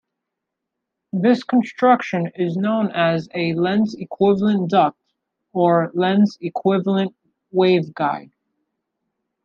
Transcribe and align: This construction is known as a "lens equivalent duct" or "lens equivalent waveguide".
This 1.13 1.43
construction 1.43 2.31
is 2.33 2.57
known 2.57 2.89
as 2.91 3.29
a 3.35 3.53
"lens 3.53 3.93
equivalent 3.93 4.71
duct" 4.71 4.97
or 5.53 5.91
"lens 5.93 6.39
equivalent 6.41 7.13
waveguide". 7.53 8.31